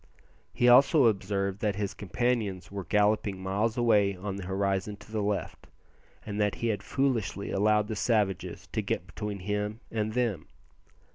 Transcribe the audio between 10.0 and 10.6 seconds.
them.